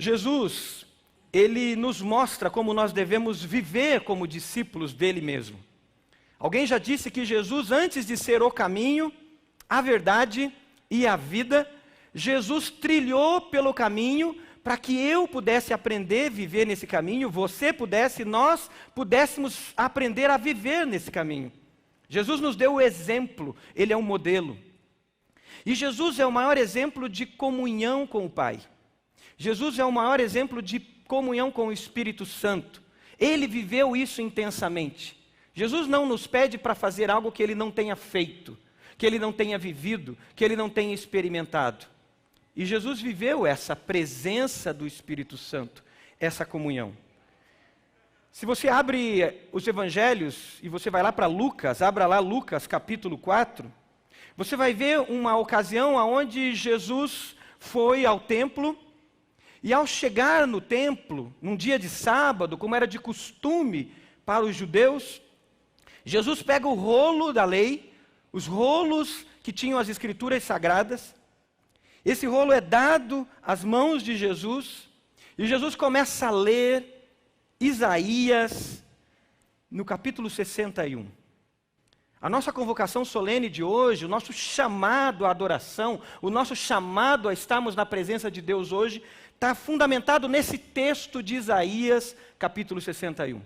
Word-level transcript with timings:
Jesus, 0.00 0.86
ele 1.30 1.76
nos 1.76 2.00
mostra 2.00 2.48
como 2.48 2.72
nós 2.72 2.92
devemos 2.92 3.44
viver 3.44 4.00
como 4.00 4.26
discípulos 4.26 4.94
dele 4.94 5.20
mesmo. 5.20 5.58
Alguém 6.38 6.66
já 6.66 6.78
disse 6.78 7.10
que 7.10 7.24
Jesus, 7.24 7.70
antes 7.70 8.06
de 8.06 8.16
ser 8.16 8.42
o 8.42 8.50
caminho, 8.50 9.12
a 9.68 9.82
verdade 9.82 10.50
e 10.90 11.06
a 11.06 11.16
vida, 11.16 11.70
Jesus 12.14 12.70
trilhou 12.70 13.42
pelo 13.42 13.74
caminho 13.74 14.36
para 14.64 14.78
que 14.78 14.98
eu 14.98 15.28
pudesse 15.28 15.74
aprender 15.74 16.28
a 16.28 16.30
viver 16.30 16.66
nesse 16.66 16.86
caminho, 16.86 17.30
você 17.30 17.70
pudesse, 17.70 18.24
nós 18.24 18.70
pudéssemos 18.94 19.74
aprender 19.76 20.30
a 20.30 20.38
viver 20.38 20.86
nesse 20.86 21.10
caminho. 21.10 21.52
Jesus 22.08 22.40
nos 22.40 22.56
deu 22.56 22.74
o 22.74 22.80
exemplo, 22.80 23.54
ele 23.74 23.92
é 23.92 23.96
um 23.96 24.02
modelo. 24.02 24.58
E 25.64 25.74
Jesus 25.74 26.18
é 26.18 26.26
o 26.26 26.32
maior 26.32 26.56
exemplo 26.56 27.06
de 27.06 27.26
comunhão 27.26 28.06
com 28.06 28.24
o 28.24 28.30
Pai. 28.30 28.60
Jesus 29.40 29.78
é 29.78 29.84
o 29.86 29.90
maior 29.90 30.20
exemplo 30.20 30.60
de 30.60 30.78
comunhão 30.78 31.50
com 31.50 31.68
o 31.68 31.72
Espírito 31.72 32.26
Santo. 32.26 32.82
Ele 33.18 33.46
viveu 33.46 33.96
isso 33.96 34.20
intensamente. 34.20 35.18
Jesus 35.54 35.86
não 35.86 36.04
nos 36.04 36.26
pede 36.26 36.58
para 36.58 36.74
fazer 36.74 37.10
algo 37.10 37.32
que 37.32 37.42
ele 37.42 37.54
não 37.54 37.70
tenha 37.70 37.96
feito, 37.96 38.54
que 38.98 39.06
ele 39.06 39.18
não 39.18 39.32
tenha 39.32 39.56
vivido, 39.56 40.14
que 40.36 40.44
ele 40.44 40.54
não 40.54 40.68
tenha 40.68 40.92
experimentado. 40.92 41.86
E 42.54 42.66
Jesus 42.66 43.00
viveu 43.00 43.46
essa 43.46 43.74
presença 43.74 44.74
do 44.74 44.86
Espírito 44.86 45.38
Santo, 45.38 45.82
essa 46.20 46.44
comunhão. 46.44 46.94
Se 48.30 48.44
você 48.44 48.68
abre 48.68 49.48
os 49.52 49.66
evangelhos 49.66 50.58
e 50.62 50.68
você 50.68 50.90
vai 50.90 51.02
lá 51.02 51.12
para 51.12 51.26
Lucas, 51.26 51.80
abra 51.80 52.06
lá 52.06 52.18
Lucas 52.18 52.66
capítulo 52.66 53.16
4, 53.16 53.72
você 54.36 54.54
vai 54.54 54.74
ver 54.74 55.00
uma 55.00 55.34
ocasião 55.38 55.94
onde 55.94 56.54
Jesus 56.54 57.34
foi 57.58 58.04
ao 58.04 58.20
templo 58.20 58.78
e 59.62 59.72
ao 59.72 59.86
chegar 59.86 60.46
no 60.46 60.60
templo, 60.60 61.34
num 61.40 61.56
dia 61.56 61.78
de 61.78 61.88
sábado, 61.88 62.56
como 62.56 62.74
era 62.74 62.86
de 62.86 62.98
costume 62.98 63.92
para 64.24 64.44
os 64.44 64.56
judeus, 64.56 65.20
Jesus 66.04 66.42
pega 66.42 66.66
o 66.66 66.74
rolo 66.74 67.32
da 67.32 67.44
lei, 67.44 67.92
os 68.32 68.46
rolos 68.46 69.26
que 69.42 69.52
tinham 69.52 69.78
as 69.78 69.88
escrituras 69.88 70.42
sagradas, 70.42 71.14
esse 72.04 72.26
rolo 72.26 72.52
é 72.52 72.60
dado 72.60 73.28
às 73.42 73.62
mãos 73.62 74.02
de 74.02 74.16
Jesus, 74.16 74.88
e 75.36 75.46
Jesus 75.46 75.74
começa 75.74 76.28
a 76.28 76.30
ler 76.30 77.08
Isaías 77.60 78.82
no 79.70 79.84
capítulo 79.84 80.30
61. 80.30 81.06
A 82.22 82.28
nossa 82.28 82.52
convocação 82.52 83.02
solene 83.02 83.48
de 83.48 83.62
hoje, 83.62 84.04
o 84.04 84.08
nosso 84.08 84.32
chamado 84.32 85.24
à 85.24 85.30
adoração, 85.30 86.00
o 86.20 86.28
nosso 86.28 86.54
chamado 86.54 87.28
a 87.28 87.32
estarmos 87.32 87.74
na 87.74 87.86
presença 87.86 88.30
de 88.30 88.42
Deus 88.42 88.72
hoje, 88.72 89.02
está 89.40 89.54
fundamentado 89.54 90.28
nesse 90.28 90.58
texto 90.58 91.22
de 91.22 91.34
Isaías, 91.34 92.14
capítulo 92.38 92.78
61. 92.78 93.40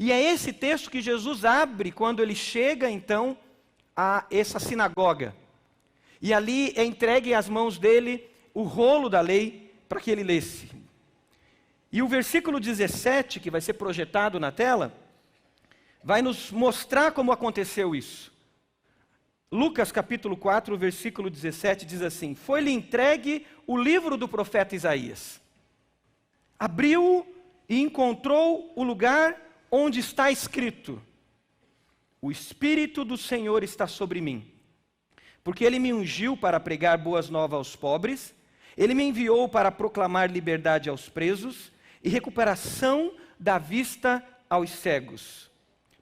E 0.00 0.10
é 0.10 0.20
esse 0.20 0.52
texto 0.52 0.90
que 0.90 1.00
Jesus 1.00 1.44
abre 1.44 1.92
quando 1.92 2.20
ele 2.20 2.34
chega, 2.34 2.90
então, 2.90 3.38
a 3.96 4.26
essa 4.32 4.58
sinagoga. 4.58 5.32
E 6.20 6.34
ali 6.34 6.72
é 6.74 6.84
entregue 6.84 7.34
às 7.34 7.48
mãos 7.48 7.78
dele 7.78 8.28
o 8.52 8.64
rolo 8.64 9.08
da 9.08 9.20
lei 9.20 9.72
para 9.88 10.00
que 10.00 10.10
ele 10.10 10.24
lesse. 10.24 10.72
E 11.92 12.02
o 12.02 12.08
versículo 12.08 12.58
17, 12.58 13.38
que 13.38 13.48
vai 13.48 13.60
ser 13.60 13.74
projetado 13.74 14.40
na 14.40 14.50
tela, 14.50 14.92
vai 16.02 16.20
nos 16.20 16.50
mostrar 16.50 17.12
como 17.12 17.30
aconteceu 17.30 17.94
isso. 17.94 18.32
Lucas 19.50 19.92
capítulo 19.92 20.36
4, 20.36 20.76
versículo 20.76 21.30
17 21.30 21.86
diz 21.86 22.02
assim: 22.02 22.34
Foi-lhe 22.34 22.70
entregue 22.70 23.46
o 23.66 23.76
livro 23.76 24.16
do 24.16 24.26
profeta 24.26 24.74
Isaías. 24.74 25.40
Abriu 26.58 27.24
e 27.68 27.80
encontrou 27.80 28.72
o 28.74 28.82
lugar 28.82 29.40
onde 29.70 30.00
está 30.00 30.32
escrito: 30.32 31.00
O 32.20 32.32
Espírito 32.32 33.04
do 33.04 33.16
Senhor 33.16 33.62
está 33.62 33.86
sobre 33.86 34.20
mim, 34.20 34.50
porque 35.44 35.64
ele 35.64 35.78
me 35.78 35.92
ungiu 35.92 36.36
para 36.36 36.58
pregar 36.58 36.98
boas 36.98 37.30
novas 37.30 37.58
aos 37.58 37.76
pobres, 37.76 38.34
ele 38.76 38.94
me 38.94 39.04
enviou 39.04 39.48
para 39.48 39.70
proclamar 39.70 40.28
liberdade 40.28 40.88
aos 40.88 41.08
presos 41.08 41.70
e 42.02 42.08
recuperação 42.08 43.14
da 43.38 43.58
vista 43.58 44.26
aos 44.50 44.70
cegos, 44.70 45.48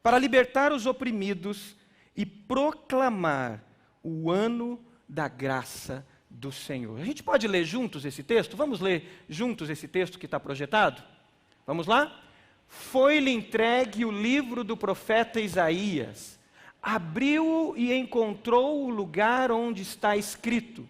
para 0.03 0.19
libertar 0.19 0.73
os 0.73 0.87
oprimidos 0.87 1.77
e 2.17 2.25
proclamar 2.25 3.63
o 4.03 4.31
ano 4.31 4.81
da 5.09 5.29
graça 5.29 6.07
do 6.29 6.53
Senhor. 6.53 7.01
A 7.01 7.05
gente 7.05 7.23
pode 7.23 7.47
ler 7.47 7.65
juntos 7.65 8.05
esse 8.05 8.23
texto? 8.23 8.57
Vamos 8.57 8.81
ler 8.81 9.25
juntos 9.29 9.71
esse 9.71 9.89
texto 9.89 10.19
que 10.19 10.27
está 10.27 10.39
projetado? 10.39 11.03
Vamos 11.67 11.87
lá? 11.87 12.21
Foi-lhe 12.69 13.31
entregue 13.31 14.05
o 14.05 14.11
livro 14.11 14.65
do 14.65 14.77
profeta 14.77 15.41
Isaías. 15.41 16.39
Abriu-o 16.83 17.77
e 17.77 17.93
encontrou 17.95 18.85
o 18.85 18.91
lugar 18.91 19.51
onde 19.51 19.83
está 19.83 20.17
escrito: 20.17 20.87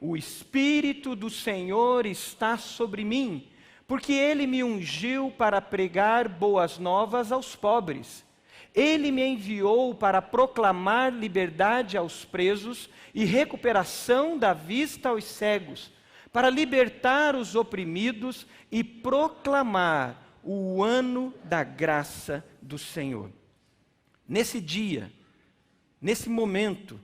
O 0.00 0.16
Espírito 0.16 1.16
do 1.16 1.30
Senhor 1.30 2.04
está 2.06 2.58
sobre 2.58 3.04
mim, 3.04 3.48
porque 3.86 4.12
ele 4.12 4.46
me 4.46 4.62
ungiu 4.62 5.30
para 5.30 5.60
pregar 5.60 6.28
boas 6.28 6.78
novas 6.78 7.32
aos 7.32 7.56
pobres 7.56 8.27
ele 8.78 9.10
me 9.10 9.26
enviou 9.26 9.92
para 9.92 10.22
proclamar 10.22 11.12
liberdade 11.12 11.96
aos 11.96 12.24
presos 12.24 12.88
e 13.12 13.24
recuperação 13.24 14.38
da 14.38 14.54
vista 14.54 15.08
aos 15.08 15.24
cegos, 15.24 15.90
para 16.32 16.48
libertar 16.48 17.34
os 17.34 17.56
oprimidos 17.56 18.46
e 18.70 18.84
proclamar 18.84 20.22
o 20.44 20.80
ano 20.80 21.34
da 21.42 21.64
graça 21.64 22.44
do 22.62 22.78
Senhor. 22.78 23.32
Nesse 24.28 24.60
dia, 24.60 25.10
nesse 26.00 26.28
momento, 26.28 27.00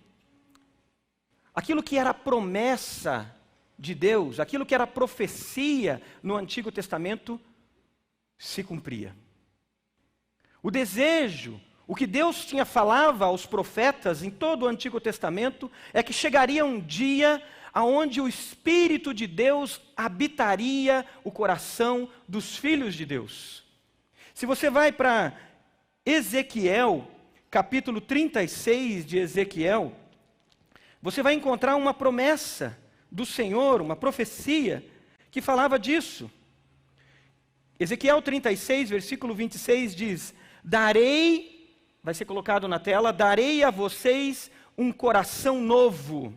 aquilo 1.52 1.82
que 1.82 1.96
era 1.96 2.14
promessa 2.14 3.34
de 3.76 3.96
Deus, 3.96 4.38
aquilo 4.38 4.64
que 4.64 4.74
era 4.76 4.86
profecia 4.86 6.00
no 6.22 6.36
Antigo 6.36 6.70
Testamento, 6.70 7.40
se 8.38 8.62
cumpria. 8.62 9.23
O 10.64 10.70
desejo, 10.70 11.60
o 11.86 11.94
que 11.94 12.06
Deus 12.06 12.46
tinha 12.46 12.64
falava 12.64 13.26
aos 13.26 13.44
profetas 13.44 14.22
em 14.22 14.30
todo 14.30 14.62
o 14.62 14.66
Antigo 14.66 14.98
Testamento 14.98 15.70
é 15.92 16.02
que 16.02 16.10
chegaria 16.10 16.64
um 16.64 16.80
dia 16.80 17.42
aonde 17.70 18.18
o 18.18 18.26
espírito 18.26 19.12
de 19.12 19.26
Deus 19.26 19.78
habitaria 19.94 21.04
o 21.22 21.30
coração 21.30 22.08
dos 22.26 22.56
filhos 22.56 22.94
de 22.94 23.04
Deus. 23.04 23.62
Se 24.32 24.46
você 24.46 24.70
vai 24.70 24.90
para 24.90 25.38
Ezequiel, 26.06 27.10
capítulo 27.50 28.00
36 28.00 29.04
de 29.04 29.18
Ezequiel, 29.18 29.92
você 31.02 31.22
vai 31.22 31.34
encontrar 31.34 31.76
uma 31.76 31.92
promessa 31.92 32.78
do 33.10 33.26
Senhor, 33.26 33.82
uma 33.82 33.96
profecia 33.96 34.82
que 35.30 35.42
falava 35.42 35.78
disso. 35.78 36.30
Ezequiel 37.78 38.22
36, 38.22 38.88
versículo 38.88 39.34
26 39.34 39.94
diz: 39.94 40.34
Darei, 40.66 41.78
vai 42.02 42.14
ser 42.14 42.24
colocado 42.24 42.66
na 42.66 42.78
tela, 42.78 43.12
darei 43.12 43.62
a 43.62 43.70
vocês 43.70 44.50
um 44.78 44.90
coração 44.90 45.60
novo, 45.60 46.32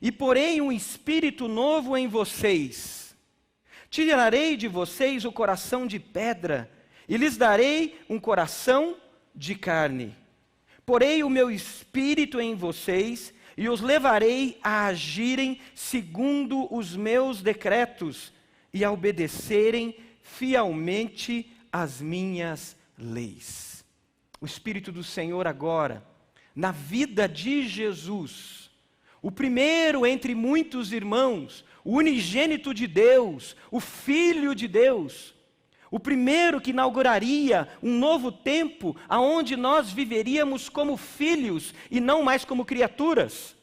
e 0.00 0.12
porei 0.12 0.60
um 0.60 0.70
espírito 0.70 1.48
novo 1.48 1.96
em 1.96 2.06
vocês. 2.06 3.16
Tirarei 3.90 4.56
de 4.56 4.68
vocês 4.68 5.24
o 5.24 5.32
coração 5.32 5.84
de 5.84 5.98
pedra, 5.98 6.70
e 7.08 7.16
lhes 7.16 7.36
darei 7.36 7.98
um 8.08 8.20
coração 8.20 8.96
de 9.34 9.56
carne. 9.56 10.16
Porei 10.86 11.24
o 11.24 11.28
meu 11.28 11.50
espírito 11.50 12.40
em 12.40 12.54
vocês, 12.54 13.34
e 13.56 13.68
os 13.68 13.80
levarei 13.80 14.60
a 14.62 14.86
agirem 14.86 15.60
segundo 15.74 16.72
os 16.72 16.96
meus 16.96 17.42
decretos, 17.42 18.32
e 18.72 18.84
a 18.84 18.92
obedecerem 18.92 19.96
fielmente 20.22 21.52
as 21.72 22.00
minhas 22.00 22.80
leis. 22.98 23.84
O 24.40 24.46
Espírito 24.46 24.90
do 24.90 25.04
Senhor 25.04 25.46
agora, 25.46 26.04
na 26.54 26.72
vida 26.72 27.28
de 27.28 27.66
Jesus, 27.66 28.70
o 29.20 29.30
primeiro 29.30 30.04
entre 30.04 30.34
muitos 30.34 30.92
irmãos, 30.92 31.64
o 31.84 31.96
unigênito 31.96 32.74
de 32.74 32.86
Deus, 32.86 33.56
o 33.70 33.80
Filho 33.80 34.54
de 34.54 34.66
Deus, 34.66 35.34
o 35.90 36.00
primeiro 36.00 36.60
que 36.60 36.70
inauguraria 36.70 37.68
um 37.82 37.98
novo 37.98 38.32
tempo 38.32 38.96
aonde 39.08 39.56
nós 39.56 39.92
viveríamos 39.92 40.68
como 40.68 40.96
filhos 40.96 41.74
e 41.90 42.00
não 42.00 42.22
mais 42.22 42.44
como 42.44 42.64
criaturas. 42.64 43.54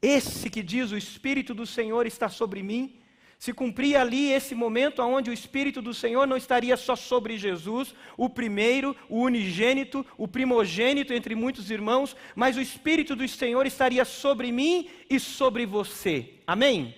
Esse 0.00 0.48
que 0.48 0.62
diz: 0.62 0.92
O 0.92 0.96
Espírito 0.96 1.52
do 1.52 1.66
Senhor 1.66 2.06
está 2.06 2.28
sobre 2.28 2.62
mim, 2.62 2.97
se 3.38 3.52
cumpria 3.52 4.00
ali 4.00 4.32
esse 4.32 4.52
momento 4.52 5.00
onde 5.00 5.30
o 5.30 5.32
Espírito 5.32 5.80
do 5.80 5.94
Senhor 5.94 6.26
não 6.26 6.36
estaria 6.36 6.76
só 6.76 6.96
sobre 6.96 7.38
Jesus, 7.38 7.94
o 8.16 8.28
primeiro, 8.28 8.96
o 9.08 9.20
unigênito, 9.20 10.04
o 10.16 10.26
primogênito 10.26 11.14
entre 11.14 11.36
muitos 11.36 11.70
irmãos, 11.70 12.16
mas 12.34 12.56
o 12.56 12.60
Espírito 12.60 13.14
do 13.14 13.26
Senhor 13.28 13.64
estaria 13.64 14.04
sobre 14.04 14.50
mim 14.50 14.90
e 15.08 15.20
sobre 15.20 15.64
você. 15.64 16.34
Amém? 16.44 16.96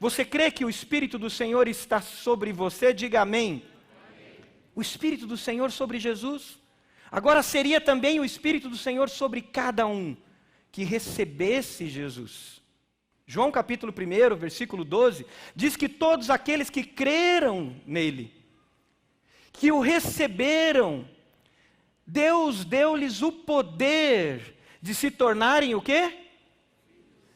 Você 0.00 0.24
crê 0.24 0.50
que 0.50 0.64
o 0.64 0.70
Espírito 0.70 1.18
do 1.18 1.28
Senhor 1.28 1.68
está 1.68 2.00
sobre 2.00 2.52
você? 2.52 2.94
Diga 2.94 3.20
amém. 3.20 3.62
amém. 4.10 4.32
O 4.74 4.80
Espírito 4.80 5.26
do 5.26 5.36
Senhor 5.36 5.70
sobre 5.70 5.98
Jesus. 5.98 6.58
Agora 7.10 7.42
seria 7.42 7.82
também 7.82 8.18
o 8.18 8.24
Espírito 8.24 8.70
do 8.70 8.78
Senhor 8.78 9.10
sobre 9.10 9.42
cada 9.42 9.86
um 9.86 10.16
que 10.72 10.84
recebesse 10.84 11.86
Jesus. 11.86 12.62
João 13.26 13.50
capítulo 13.50 13.92
1, 13.92 14.36
versículo 14.36 14.84
12, 14.84 15.26
diz 15.54 15.76
que 15.76 15.88
todos 15.88 16.30
aqueles 16.30 16.70
que 16.70 16.84
creram 16.84 17.74
nele, 17.84 18.32
que 19.52 19.72
o 19.72 19.80
receberam, 19.80 21.08
Deus 22.06 22.64
deu-lhes 22.64 23.22
o 23.22 23.32
poder 23.32 24.56
de 24.80 24.94
se 24.94 25.10
tornarem 25.10 25.74
o 25.74 25.82
quê? 25.82 26.16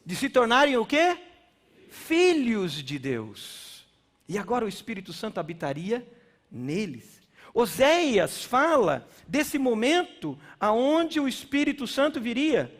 De 0.05 0.15
se 0.15 0.29
tornarem 0.29 0.77
o 0.77 0.85
quê? 0.85 1.17
Filhos 1.89 2.81
de 2.81 2.97
Deus. 2.97 3.85
E 4.29 4.37
agora 4.37 4.63
o 4.63 4.69
Espírito 4.69 5.11
Santo 5.11 5.41
habitaria 5.41 6.07
neles. 6.49 7.21
Oséias 7.53 8.45
fala 8.45 9.05
desse 9.27 9.57
momento 9.57 10.39
aonde 10.57 11.19
o 11.19 11.27
Espírito 11.27 11.85
Santo 11.85 12.21
viria. 12.21 12.73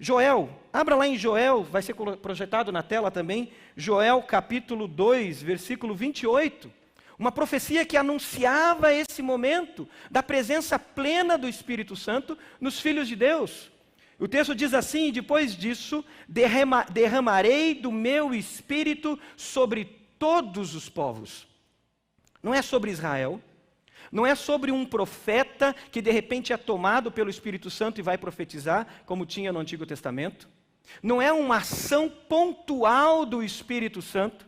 Joel, 0.00 0.57
abra 0.72 0.94
lá 0.94 1.06
em 1.06 1.16
Joel, 1.16 1.62
vai 1.62 1.82
ser 1.82 1.94
projetado 1.94 2.70
na 2.72 2.82
tela 2.82 3.10
também, 3.10 3.50
Joel 3.76 4.22
capítulo 4.22 4.86
2, 4.88 5.42
versículo 5.42 5.94
28. 5.94 6.70
Uma 7.18 7.32
profecia 7.32 7.84
que 7.84 7.96
anunciava 7.96 8.94
esse 8.94 9.22
momento 9.22 9.88
da 10.10 10.22
presença 10.22 10.78
plena 10.78 11.36
do 11.36 11.48
Espírito 11.48 11.96
Santo 11.96 12.38
nos 12.60 12.78
filhos 12.80 13.08
de 13.08 13.16
Deus. 13.16 13.70
O 14.18 14.28
texto 14.28 14.54
diz 14.54 14.72
assim: 14.74 15.10
depois 15.10 15.56
disso, 15.56 16.04
derrama, 16.28 16.84
derramarei 16.84 17.74
do 17.74 17.90
meu 17.90 18.34
espírito 18.34 19.18
sobre 19.36 19.84
todos 20.18 20.74
os 20.74 20.88
povos. 20.88 21.46
Não 22.42 22.54
é 22.54 22.62
sobre 22.62 22.90
Israel, 22.90 23.40
não 24.10 24.26
é 24.26 24.34
sobre 24.34 24.70
um 24.72 24.84
profeta 24.84 25.74
que 25.90 26.00
de 26.00 26.10
repente 26.10 26.52
é 26.52 26.56
tomado 26.56 27.10
pelo 27.10 27.30
Espírito 27.30 27.70
Santo 27.70 27.98
e 27.98 28.02
vai 28.02 28.16
profetizar, 28.16 28.86
como 29.04 29.26
tinha 29.26 29.52
no 29.52 29.58
Antigo 29.58 29.84
Testamento. 29.84 30.48
Não 31.02 31.20
é 31.20 31.32
uma 31.32 31.58
ação 31.58 32.08
pontual 32.08 33.24
do 33.24 33.42
Espírito 33.42 34.02
Santo, 34.02 34.46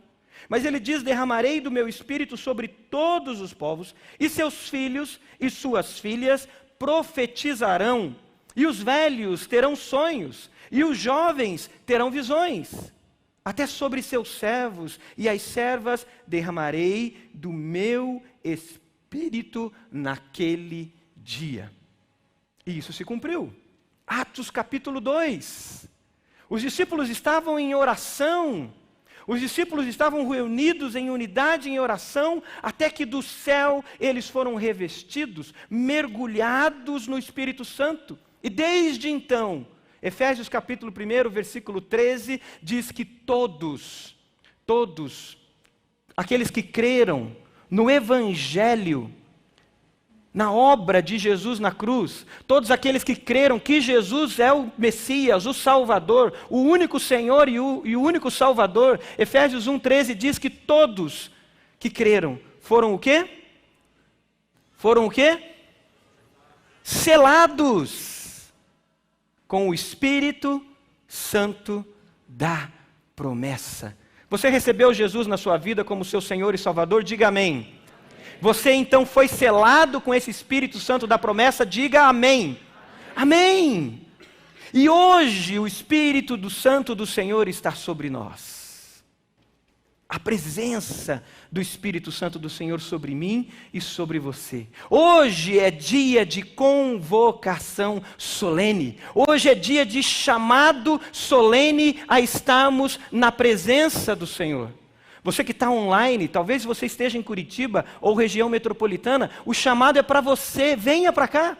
mas 0.49 0.65
ele 0.65 0.79
diz: 0.79 1.03
derramarei 1.03 1.61
do 1.61 1.71
meu 1.71 1.87
espírito 1.87 2.35
sobre 2.35 2.67
todos 2.67 3.39
os 3.41 3.53
povos, 3.53 3.95
e 4.19 4.29
seus 4.29 4.69
filhos 4.69 5.19
e 5.39 5.49
suas 5.49 5.99
filhas 5.99 6.47
profetizarão, 6.77 8.15
e 8.55 8.65
os 8.65 8.81
velhos 8.81 9.47
terão 9.47 9.75
sonhos, 9.75 10.49
e 10.71 10.83
os 10.83 10.97
jovens 10.97 11.69
terão 11.85 12.09
visões. 12.11 12.91
Até 13.43 13.65
sobre 13.65 14.03
seus 14.03 14.29
servos 14.37 14.99
e 15.17 15.27
as 15.27 15.41
servas 15.41 16.05
derramarei 16.27 17.29
do 17.33 17.51
meu 17.51 18.21
espírito 18.43 19.73
naquele 19.91 20.93
dia. 21.15 21.71
E 22.65 22.77
isso 22.77 22.93
se 22.93 23.03
cumpriu. 23.03 23.51
Atos 24.05 24.51
capítulo 24.51 25.01
2. 25.01 25.90
Os 26.51 26.61
discípulos 26.61 27.09
estavam 27.09 27.57
em 27.57 27.73
oração. 27.73 28.73
Os 29.25 29.39
discípulos 29.39 29.87
estavam 29.87 30.27
reunidos 30.27 30.97
em 30.97 31.09
unidade 31.09 31.69
em 31.69 31.79
oração, 31.79 32.43
até 32.61 32.89
que 32.89 33.05
do 33.05 33.21
céu 33.21 33.85
eles 33.97 34.27
foram 34.27 34.55
revestidos, 34.55 35.53
mergulhados 35.69 37.07
no 37.07 37.17
Espírito 37.17 37.63
Santo. 37.63 38.19
E 38.43 38.49
desde 38.49 39.09
então, 39.09 39.65
Efésios 40.01 40.49
capítulo 40.49 40.91
1, 40.91 41.29
versículo 41.29 41.79
13, 41.79 42.41
diz 42.61 42.91
que 42.91 43.05
todos, 43.05 44.13
todos, 44.65 45.37
aqueles 46.17 46.51
que 46.51 46.61
creram, 46.61 47.33
no 47.69 47.89
Evangelho, 47.89 49.09
na 50.33 50.51
obra 50.51 51.01
de 51.01 51.17
Jesus 51.17 51.59
na 51.59 51.71
cruz, 51.71 52.25
todos 52.47 52.71
aqueles 52.71 53.03
que 53.03 53.15
creram 53.15 53.59
que 53.59 53.81
Jesus 53.81 54.39
é 54.39 54.51
o 54.53 54.71
Messias, 54.77 55.45
o 55.45 55.53
Salvador, 55.53 56.33
o 56.49 56.61
único 56.61 56.99
Senhor 56.99 57.49
e 57.49 57.59
o, 57.59 57.81
e 57.83 57.97
o 57.97 58.01
único 58.01 58.31
Salvador, 58.31 58.99
Efésios 59.17 59.67
1,13 59.67 60.15
diz 60.15 60.37
que 60.37 60.49
todos 60.49 61.31
que 61.77 61.89
creram 61.89 62.39
foram 62.61 62.93
o 62.93 62.99
quê? 62.99 63.27
Foram 64.77 65.05
o 65.05 65.11
quê? 65.11 65.37
Selados 66.81 68.51
com 69.47 69.67
o 69.67 69.73
Espírito 69.73 70.65
Santo 71.07 71.85
da 72.25 72.71
promessa. 73.15 73.97
Você 74.29 74.49
recebeu 74.49 74.93
Jesus 74.93 75.27
na 75.27 75.35
sua 75.35 75.57
vida 75.57 75.83
como 75.83 76.05
seu 76.05 76.21
Senhor 76.21 76.55
e 76.55 76.57
Salvador? 76.57 77.03
Diga 77.03 77.27
amém. 77.27 77.80
Você 78.41 78.71
então 78.73 79.05
foi 79.05 79.27
selado 79.27 80.01
com 80.01 80.13
esse 80.13 80.31
Espírito 80.31 80.79
Santo 80.79 81.05
da 81.05 81.17
promessa? 81.17 81.65
Diga 81.65 82.07
amém. 82.07 82.59
Amém. 83.15 84.07
E 84.73 84.89
hoje 84.89 85.59
o 85.59 85.67
Espírito 85.67 86.35
do 86.35 86.49
Santo 86.49 86.95
do 86.95 87.05
Senhor 87.05 87.47
está 87.47 87.71
sobre 87.71 88.09
nós 88.09 88.61
a 90.11 90.19
presença 90.19 91.23
do 91.49 91.61
Espírito 91.61 92.11
Santo 92.11 92.37
do 92.37 92.49
Senhor 92.49 92.81
sobre 92.81 93.15
mim 93.15 93.47
e 93.73 93.79
sobre 93.79 94.19
você. 94.19 94.67
Hoje 94.89 95.57
é 95.57 95.71
dia 95.71 96.25
de 96.25 96.41
convocação 96.41 98.03
solene. 98.17 98.97
Hoje 99.15 99.47
é 99.47 99.55
dia 99.55 99.85
de 99.85 100.03
chamado 100.03 100.99
solene 101.13 102.01
a 102.09 102.19
estarmos 102.19 102.99
na 103.09 103.31
presença 103.31 104.13
do 104.13 104.27
Senhor. 104.27 104.80
Você 105.23 105.43
que 105.43 105.51
está 105.51 105.69
online, 105.69 106.27
talvez 106.27 106.63
você 106.63 106.87
esteja 106.87 107.17
em 107.17 107.21
Curitiba 107.21 107.85
ou 107.99 108.15
região 108.15 108.49
metropolitana, 108.49 109.29
o 109.45 109.53
chamado 109.53 109.99
é 109.99 110.01
para 110.01 110.19
você, 110.19 110.75
venha 110.75 111.13
para 111.13 111.27
cá. 111.27 111.57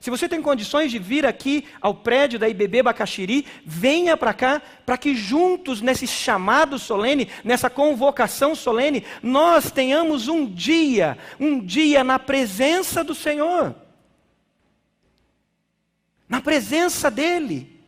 Se 0.00 0.10
você 0.10 0.28
tem 0.28 0.42
condições 0.42 0.90
de 0.90 0.98
vir 0.98 1.24
aqui 1.24 1.64
ao 1.80 1.94
prédio 1.94 2.38
da 2.38 2.48
IBB 2.48 2.82
Bacaxiri, 2.82 3.46
venha 3.64 4.16
para 4.16 4.34
cá, 4.34 4.60
para 4.84 4.98
que 4.98 5.14
juntos, 5.14 5.80
nesse 5.80 6.06
chamado 6.06 6.78
solene, 6.78 7.28
nessa 7.42 7.70
convocação 7.70 8.54
solene, 8.54 9.04
nós 9.22 9.70
tenhamos 9.70 10.28
um 10.28 10.44
dia, 10.44 11.16
um 11.40 11.60
dia 11.60 12.04
na 12.04 12.18
presença 12.18 13.02
do 13.02 13.14
Senhor. 13.14 13.74
Na 16.28 16.40
presença 16.40 17.10
dEle. 17.10 17.80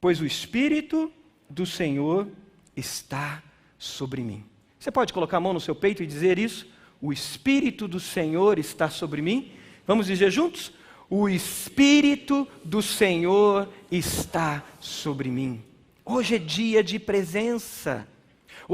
Pois 0.00 0.20
o 0.20 0.26
Espírito 0.26 1.12
do 1.50 1.66
Senhor 1.66 2.28
está 2.76 3.42
sobre 3.78 4.22
mim. 4.22 4.44
Você 4.78 4.90
pode 4.90 5.12
colocar 5.12 5.36
a 5.36 5.40
mão 5.40 5.52
no 5.52 5.60
seu 5.60 5.74
peito 5.74 6.02
e 6.02 6.06
dizer 6.06 6.38
isso? 6.38 6.66
O 7.00 7.12
Espírito 7.12 7.86
do 7.86 8.00
Senhor 8.00 8.58
está 8.58 8.88
sobre 8.88 9.22
mim? 9.22 9.52
Vamos 9.86 10.06
dizer 10.06 10.30
juntos? 10.30 10.72
O 11.10 11.28
Espírito 11.28 12.48
do 12.64 12.80
Senhor 12.80 13.68
está 13.90 14.64
sobre 14.80 15.30
mim. 15.30 15.62
Hoje 16.04 16.36
é 16.36 16.38
dia 16.38 16.82
de 16.82 16.98
presença. 16.98 18.08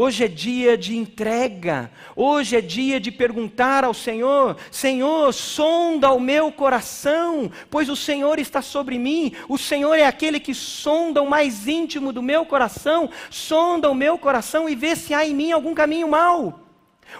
Hoje 0.00 0.26
é 0.26 0.28
dia 0.28 0.78
de 0.78 0.96
entrega. 0.96 1.90
Hoje 2.14 2.54
é 2.54 2.60
dia 2.60 3.00
de 3.00 3.10
perguntar 3.10 3.82
ao 3.82 3.92
Senhor: 3.92 4.56
Senhor, 4.70 5.32
sonda 5.34 6.12
o 6.12 6.20
meu 6.20 6.52
coração, 6.52 7.50
pois 7.68 7.88
o 7.88 7.96
Senhor 7.96 8.38
está 8.38 8.62
sobre 8.62 8.96
mim. 8.96 9.32
O 9.48 9.58
Senhor 9.58 9.94
é 9.94 10.06
aquele 10.06 10.38
que 10.38 10.54
sonda 10.54 11.20
o 11.20 11.28
mais 11.28 11.66
íntimo 11.66 12.12
do 12.12 12.22
meu 12.22 12.46
coração, 12.46 13.10
sonda 13.28 13.90
o 13.90 13.94
meu 13.94 14.16
coração 14.16 14.68
e 14.68 14.76
vê 14.76 14.94
se 14.94 15.12
há 15.12 15.26
em 15.26 15.34
mim 15.34 15.50
algum 15.50 15.74
caminho 15.74 16.06
mau. 16.06 16.67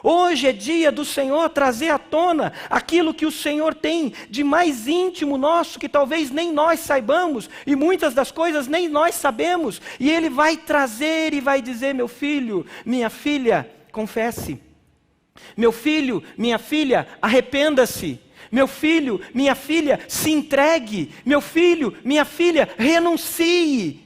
Hoje 0.03 0.47
é 0.47 0.53
dia 0.53 0.93
do 0.93 1.05
Senhor 1.05 1.49
trazer 1.49 1.91
à 1.91 1.99
tona 1.99 2.53
aquilo 2.71 3.15
que 3.15 3.27
o 3.27 3.33
Senhor 3.33 3.75
tem 3.75 4.13
de 4.29 4.45
mais 4.45 4.87
íntimo 4.87 5.37
nosso, 5.37 5.79
que 5.79 5.89
talvez 5.89 6.31
nem 6.31 6.53
nós 6.53 6.81
saibamos, 6.81 7.49
e 7.67 7.75
muitas 7.75 8.15
das 8.15 8.31
coisas 8.31 8.67
nem 8.67 8.89
nós 8.89 9.15
sabemos, 9.15 9.81
e 9.99 10.11
Ele 10.11 10.29
vai 10.29 10.57
trazer 10.57 11.35
e 11.35 11.41
vai 11.41 11.61
dizer: 11.61 11.95
meu 11.95 12.09
filho, 12.09 12.65
minha 12.85 13.11
filha, 13.11 13.69
confesse. 13.91 14.61
Meu 15.57 15.73
filho, 15.73 16.23
minha 16.37 16.59
filha, 16.59 17.07
arrependa-se. 17.21 18.21
Meu 18.51 18.67
filho, 18.67 19.21
minha 19.35 19.55
filha, 19.55 20.01
se 20.09 20.31
entregue. 20.31 21.13
Meu 21.25 21.41
filho, 21.41 21.97
minha 22.05 22.25
filha, 22.25 22.69
renuncie. 22.79 24.01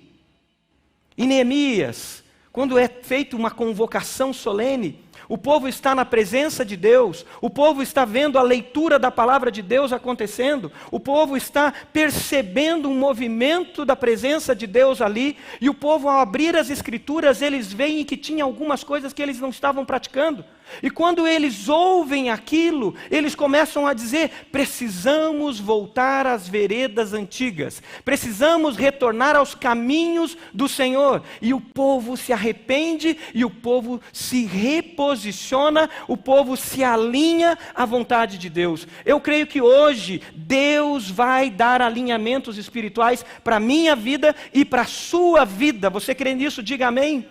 E 1.16 1.26
Neemias, 1.26 2.24
quando 2.50 2.78
é 2.78 2.88
feita 2.88 3.36
uma 3.36 3.50
convocação 3.50 4.32
solene, 4.32 5.01
o 5.28 5.38
povo 5.38 5.68
está 5.68 5.94
na 5.94 6.04
presença 6.04 6.64
de 6.64 6.76
Deus, 6.76 7.24
o 7.40 7.48
povo 7.48 7.82
está 7.82 8.04
vendo 8.04 8.38
a 8.38 8.42
leitura 8.42 8.98
da 8.98 9.10
palavra 9.10 9.50
de 9.50 9.62
Deus 9.62 9.92
acontecendo, 9.92 10.70
o 10.90 10.98
povo 10.98 11.36
está 11.36 11.72
percebendo 11.92 12.88
um 12.88 12.98
movimento 12.98 13.84
da 13.84 13.96
presença 13.96 14.54
de 14.54 14.66
Deus 14.66 15.00
ali, 15.00 15.36
e 15.60 15.68
o 15.68 15.74
povo, 15.74 16.08
ao 16.08 16.20
abrir 16.20 16.56
as 16.56 16.70
Escrituras, 16.70 17.42
eles 17.42 17.72
veem 17.72 18.04
que 18.04 18.16
tinha 18.16 18.44
algumas 18.44 18.82
coisas 18.82 19.12
que 19.12 19.22
eles 19.22 19.38
não 19.38 19.50
estavam 19.50 19.84
praticando. 19.84 20.44
E 20.82 20.90
quando 20.90 21.26
eles 21.26 21.68
ouvem 21.68 22.30
aquilo, 22.30 22.94
eles 23.10 23.34
começam 23.34 23.86
a 23.86 23.92
dizer: 23.92 24.30
precisamos 24.50 25.58
voltar 25.58 26.26
às 26.26 26.48
veredas 26.48 27.12
antigas, 27.12 27.82
precisamos 28.04 28.76
retornar 28.76 29.36
aos 29.36 29.54
caminhos 29.54 30.36
do 30.52 30.68
Senhor. 30.68 31.22
E 31.40 31.52
o 31.52 31.60
povo 31.60 32.16
se 32.16 32.32
arrepende, 32.32 33.16
e 33.34 33.44
o 33.44 33.50
povo 33.50 34.00
se 34.12 34.44
reposiciona, 34.44 35.90
o 36.08 36.16
povo 36.16 36.56
se 36.56 36.82
alinha 36.82 37.58
à 37.74 37.84
vontade 37.84 38.38
de 38.38 38.48
Deus. 38.48 38.86
Eu 39.04 39.20
creio 39.20 39.46
que 39.46 39.60
hoje 39.60 40.22
Deus 40.34 41.10
vai 41.10 41.50
dar 41.50 41.82
alinhamentos 41.82 42.56
espirituais 42.56 43.24
para 43.44 43.56
a 43.56 43.60
minha 43.60 43.94
vida 43.94 44.34
e 44.52 44.64
para 44.64 44.82
a 44.82 44.86
sua 44.86 45.44
vida. 45.44 45.90
Você 45.90 46.14
crê 46.14 46.34
nisso? 46.34 46.62
Diga 46.62 46.88
amém. 46.88 47.26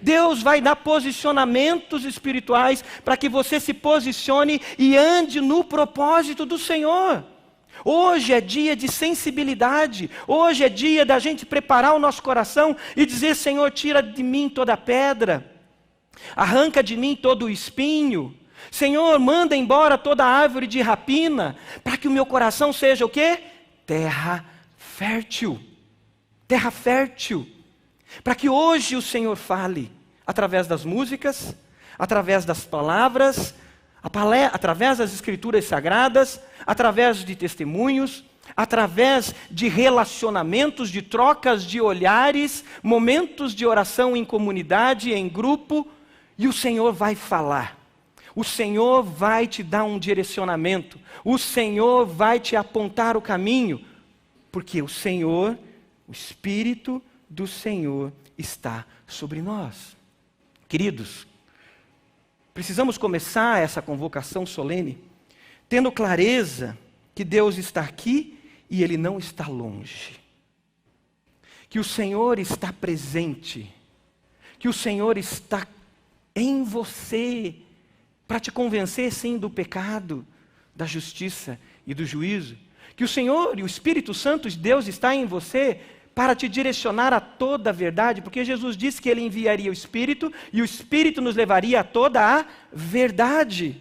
Deus 0.00 0.42
vai 0.42 0.60
dar 0.60 0.76
posicionamentos 0.76 2.04
espirituais 2.04 2.84
para 3.04 3.16
que 3.16 3.28
você 3.28 3.60
se 3.60 3.74
posicione 3.74 4.60
e 4.78 4.96
ande 4.96 5.40
no 5.40 5.64
propósito 5.64 6.46
do 6.46 6.58
Senhor. 6.58 7.24
Hoje 7.84 8.32
é 8.32 8.40
dia 8.40 8.76
de 8.76 8.86
sensibilidade, 8.86 10.10
hoje 10.26 10.64
é 10.64 10.68
dia 10.68 11.04
da 11.04 11.18
gente 11.18 11.44
preparar 11.44 11.94
o 11.94 11.98
nosso 11.98 12.22
coração 12.22 12.76
e 12.96 13.04
dizer: 13.04 13.34
Senhor, 13.34 13.70
tira 13.70 14.02
de 14.02 14.22
mim 14.22 14.48
toda 14.48 14.76
pedra, 14.76 15.50
arranca 16.36 16.82
de 16.82 16.96
mim 16.96 17.16
todo 17.16 17.50
espinho. 17.50 18.36
Senhor, 18.70 19.18
manda 19.18 19.56
embora 19.56 19.98
toda 19.98 20.24
árvore 20.24 20.66
de 20.66 20.80
rapina, 20.80 21.56
para 21.82 21.96
que 21.96 22.06
o 22.06 22.10
meu 22.10 22.24
coração 22.24 22.72
seja 22.72 23.04
o 23.04 23.08
quê? 23.08 23.40
Terra 23.84 24.44
fértil. 24.76 25.60
Terra 26.46 26.70
fértil. 26.70 27.46
Para 28.22 28.34
que 28.34 28.48
hoje 28.48 28.96
o 28.96 29.02
Senhor 29.02 29.36
fale 29.36 29.90
através 30.26 30.66
das 30.66 30.84
músicas, 30.84 31.54
através 31.98 32.44
das 32.44 32.64
palavras, 32.64 33.54
através 34.02 34.98
das 34.98 35.12
escrituras 35.12 35.64
sagradas, 35.64 36.40
através 36.66 37.24
de 37.24 37.36
testemunhos, 37.36 38.24
através 38.56 39.34
de 39.50 39.68
relacionamentos, 39.68 40.90
de 40.90 41.00
trocas 41.00 41.64
de 41.64 41.80
olhares, 41.80 42.64
momentos 42.82 43.54
de 43.54 43.64
oração 43.64 44.16
em 44.16 44.24
comunidade, 44.24 45.12
em 45.12 45.28
grupo, 45.28 45.86
e 46.36 46.48
o 46.48 46.52
Senhor 46.52 46.92
vai 46.92 47.14
falar. 47.14 47.78
O 48.34 48.42
Senhor 48.42 49.02
vai 49.02 49.46
te 49.46 49.62
dar 49.62 49.84
um 49.84 49.98
direcionamento. 49.98 50.98
O 51.24 51.38
Senhor 51.38 52.06
vai 52.06 52.40
te 52.40 52.56
apontar 52.56 53.16
o 53.16 53.22
caminho, 53.22 53.84
porque 54.50 54.82
o 54.82 54.88
Senhor, 54.88 55.58
o 56.08 56.12
Espírito 56.12 57.00
do 57.32 57.46
Senhor 57.46 58.12
está 58.36 58.86
sobre 59.06 59.40
nós. 59.40 59.96
Queridos, 60.68 61.26
precisamos 62.52 62.98
começar 62.98 63.62
essa 63.62 63.80
convocação 63.80 64.44
solene 64.44 64.98
tendo 65.68 65.90
clareza 65.90 66.76
que 67.14 67.24
Deus 67.24 67.56
está 67.56 67.80
aqui 67.80 68.38
e 68.68 68.82
Ele 68.82 68.98
não 68.98 69.18
está 69.18 69.48
longe. 69.48 70.20
Que 71.70 71.78
o 71.78 71.84
Senhor 71.84 72.38
está 72.38 72.70
presente. 72.70 73.74
Que 74.58 74.68
o 74.68 74.72
Senhor 74.72 75.16
está 75.16 75.66
em 76.36 76.62
você 76.62 77.54
para 78.28 78.38
te 78.38 78.52
convencer, 78.52 79.10
sim, 79.10 79.38
do 79.38 79.48
pecado, 79.48 80.26
da 80.76 80.84
justiça 80.84 81.58
e 81.86 81.94
do 81.94 82.04
juízo. 82.04 82.58
Que 82.94 83.04
o 83.04 83.08
Senhor 83.08 83.58
e 83.58 83.62
o 83.62 83.66
Espírito 83.66 84.12
Santo 84.12 84.50
de 84.50 84.58
Deus 84.58 84.86
está 84.86 85.14
em 85.14 85.24
você 85.24 85.80
para 86.14 86.34
te 86.34 86.48
direcionar 86.48 87.12
a 87.12 87.20
toda 87.20 87.70
a 87.70 87.72
verdade, 87.72 88.20
porque 88.20 88.44
Jesus 88.44 88.76
disse 88.76 89.00
que 89.00 89.08
ele 89.08 89.22
enviaria 89.22 89.70
o 89.70 89.72
Espírito 89.72 90.32
e 90.52 90.60
o 90.60 90.64
Espírito 90.64 91.20
nos 91.20 91.36
levaria 91.36 91.80
a 91.80 91.84
toda 91.84 92.20
a 92.20 92.44
verdade. 92.72 93.80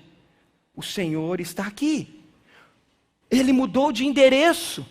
O 0.76 0.82
Senhor 0.82 1.42
está 1.42 1.68
aqui. 1.68 2.22
Ele 3.30 3.52
mudou 3.52 3.92
de 3.92 4.06
endereço. 4.06 4.86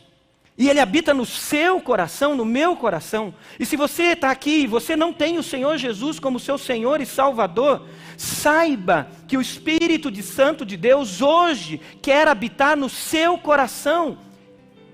E 0.61 0.68
Ele 0.68 0.78
habita 0.78 1.14
no 1.14 1.25
seu 1.25 1.80
coração, 1.80 2.37
no 2.37 2.44
meu 2.44 2.76
coração. 2.76 3.35
E 3.59 3.64
se 3.64 3.76
você 3.76 4.12
está 4.12 4.30
aqui 4.30 4.64
e 4.64 4.66
você 4.66 4.94
não 4.94 5.11
tem 5.11 5.38
o 5.38 5.42
Senhor 5.42 5.78
Jesus 5.78 6.20
como 6.20 6.38
seu 6.38 6.59
Senhor 6.59 7.00
e 7.00 7.06
Salvador, 7.06 7.88
saiba 8.14 9.09
que 9.26 9.38
o 9.38 9.40
Espírito 9.40 10.11
de 10.11 10.23
Santo 10.23 10.66
de 10.66 10.76
Deus 10.76 11.23
hoje 11.23 11.80
quer 12.02 12.28
habitar 12.28 12.76
no 12.76 12.90
seu 12.90 13.38
coração 13.38 14.18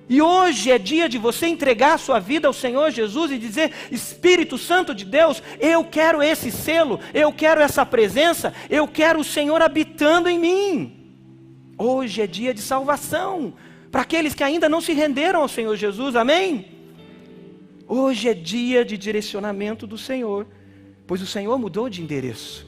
e 0.08 0.22
hoje 0.22 0.70
é 0.70 0.78
dia 0.78 1.08
de 1.08 1.18
você 1.18 1.48
entregar 1.48 1.94
a 1.94 1.98
sua 1.98 2.20
vida 2.20 2.46
ao 2.46 2.52
Senhor 2.54 2.90
Jesus 2.90 3.32
e 3.32 3.38
dizer: 3.38 3.72
Espírito 3.90 4.56
Santo 4.56 4.94
de 4.94 5.04
Deus, 5.04 5.42
eu 5.58 5.84
quero 5.84 6.22
esse 6.22 6.52
selo, 6.52 7.00
eu 7.12 7.32
quero 7.32 7.60
essa 7.60 7.84
presença, 7.84 8.54
eu 8.70 8.86
quero 8.86 9.20
o 9.20 9.24
Senhor 9.24 9.60
habitando 9.60 10.28
em 10.28 10.38
mim. 10.38 10.92
Hoje 11.76 12.22
é 12.22 12.26
dia 12.26 12.54
de 12.54 12.62
salvação 12.62 13.54
para 13.90 14.02
aqueles 14.02 14.34
que 14.34 14.44
ainda 14.44 14.68
não 14.68 14.80
se 14.80 14.92
renderam 14.92 15.40
ao 15.40 15.48
Senhor 15.48 15.74
Jesus, 15.76 16.14
amém? 16.14 16.66
Hoje 17.88 18.28
é 18.28 18.34
dia 18.34 18.84
de 18.84 18.96
direcionamento 18.96 19.86
do 19.86 19.98
Senhor, 19.98 20.46
pois 21.06 21.20
o 21.20 21.26
Senhor 21.26 21.58
mudou 21.58 21.88
de 21.88 22.00
endereço 22.00 22.66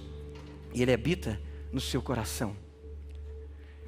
e 0.75 0.83
Ele 0.83 0.93
habita 0.93 1.41
no 1.73 1.81
seu 1.81 2.03
coração. 2.03 2.57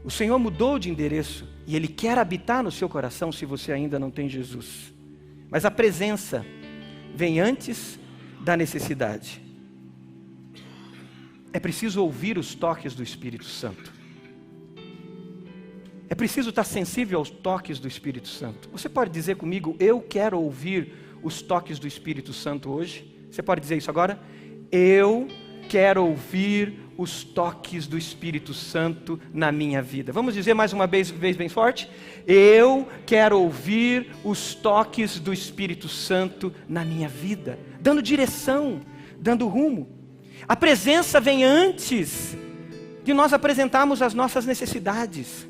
O 0.02 0.10
Senhor 0.10 0.38
mudou 0.38 0.78
de 0.78 0.90
endereço 0.90 1.46
e 1.66 1.76
Ele 1.76 1.88
quer 1.88 2.16
habitar 2.18 2.62
no 2.62 2.70
seu 2.70 2.88
coração 2.88 3.30
se 3.30 3.44
você 3.44 3.72
ainda 3.72 3.98
não 3.98 4.10
tem 4.10 4.28
Jesus. 4.28 4.94
Mas 5.50 5.64
a 5.64 5.70
presença 5.70 6.44
vem 7.14 7.40
antes 7.40 7.98
da 8.40 8.56
necessidade. 8.56 9.42
É 11.52 11.58
preciso 11.58 12.02
ouvir 12.02 12.38
os 12.38 12.54
toques 12.54 12.94
do 12.94 13.02
Espírito 13.02 13.44
Santo. 13.44 13.92
É 16.08 16.14
preciso 16.14 16.50
estar 16.50 16.64
sensível 16.64 17.18
aos 17.18 17.30
toques 17.30 17.78
do 17.78 17.86
Espírito 17.86 18.28
Santo. 18.28 18.68
Você 18.72 18.88
pode 18.88 19.10
dizer 19.10 19.36
comigo, 19.36 19.76
eu 19.78 20.00
quero 20.00 20.40
ouvir 20.40 20.92
os 21.22 21.42
toques 21.42 21.78
do 21.78 21.86
Espírito 21.86 22.32
Santo 22.32 22.70
hoje? 22.70 23.04
Você 23.30 23.42
pode 23.42 23.60
dizer 23.60 23.76
isso 23.76 23.90
agora? 23.90 24.20
Eu 24.72 25.28
quero 25.68 26.04
ouvir 26.04 26.80
os 27.00 27.24
toques 27.24 27.86
do 27.86 27.96
Espírito 27.96 28.52
Santo 28.52 29.18
na 29.32 29.50
minha 29.50 29.80
vida. 29.80 30.12
Vamos 30.12 30.34
dizer 30.34 30.52
mais 30.52 30.74
uma 30.74 30.86
vez, 30.86 31.08
vez 31.08 31.34
bem 31.34 31.48
forte? 31.48 31.88
Eu 32.26 32.86
quero 33.06 33.40
ouvir 33.40 34.10
os 34.22 34.54
toques 34.54 35.18
do 35.18 35.32
Espírito 35.32 35.88
Santo 35.88 36.52
na 36.68 36.84
minha 36.84 37.08
vida, 37.08 37.58
dando 37.80 38.02
direção, 38.02 38.82
dando 39.18 39.48
rumo. 39.48 39.88
A 40.46 40.54
presença 40.54 41.18
vem 41.18 41.42
antes 41.42 42.36
de 43.02 43.14
nós 43.14 43.32
apresentarmos 43.32 44.02
as 44.02 44.12
nossas 44.12 44.44
necessidades. 44.44 45.48